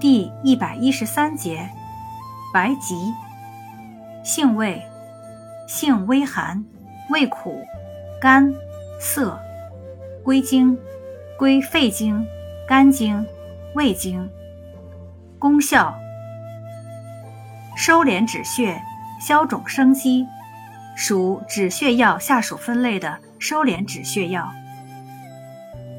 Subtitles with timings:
[0.00, 1.68] 第一百一十三节，
[2.54, 3.12] 白及，
[4.22, 4.80] 性味，
[5.66, 6.64] 性微寒，
[7.10, 7.64] 味苦，
[8.20, 8.54] 甘
[9.00, 9.36] 涩，
[10.22, 10.78] 归经，
[11.36, 12.24] 归肺经、
[12.66, 13.26] 肝经、
[13.74, 14.28] 胃经。
[15.36, 15.92] 功效，
[17.76, 18.80] 收敛止血，
[19.20, 20.24] 消肿生肌，
[20.96, 24.48] 属止血药下属分类的收敛止血药。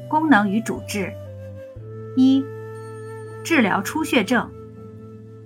[0.08, 1.12] 功能与主治：
[2.16, 2.42] 一、
[3.42, 4.48] 治疗出血症。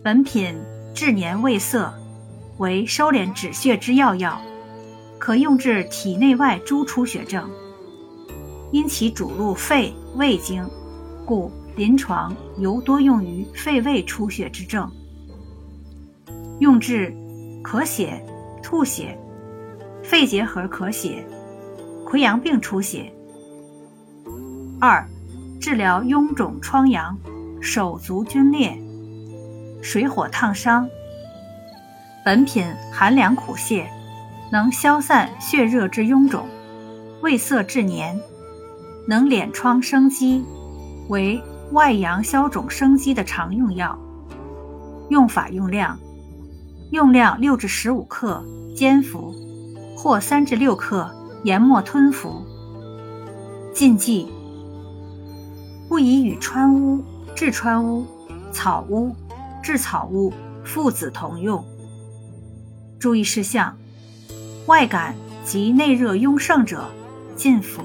[0.03, 0.55] 本品
[0.95, 1.93] 治年胃涩，
[2.59, 4.41] 为收敛止血之要药，
[5.19, 7.49] 可用治体内外诸出血症。
[8.73, 10.69] 因其主入肺胃经，
[11.25, 14.91] 故临床尤多用于肺胃出血之症。
[16.61, 17.13] 用治
[17.63, 18.25] 咳血、
[18.63, 19.19] 吐血、
[20.03, 21.25] 肺结核咳血、
[22.05, 23.13] 溃疡病出血。
[24.81, 25.09] 二、
[25.61, 27.17] 治疗臃肿疮疡、
[27.65, 28.79] 手足皲裂、
[29.83, 30.87] 水火烫伤。
[32.23, 32.63] 本品
[32.93, 33.87] 寒凉苦泻，
[34.53, 36.47] 能消散血热之臃肿，
[37.23, 38.21] 味涩质黏，
[39.09, 40.45] 能敛疮生肌，
[41.09, 43.99] 为外阳消肿生肌的常用药。
[45.09, 45.99] 用法用量：
[46.91, 48.45] 用量六至十五克
[48.77, 49.35] 煎服，
[49.97, 51.11] 或三至六克
[51.45, 52.45] 研末吞服。
[53.73, 54.29] 禁忌。
[55.87, 57.05] 不宜与川乌、
[57.35, 58.07] 治川乌、
[58.53, 59.15] 草乌、
[59.61, 60.33] 炙草乌
[60.65, 61.65] 父子同用。
[63.01, 63.77] 注意事项：
[64.67, 66.89] 外感及内热壅盛者
[67.37, 67.83] 禁服。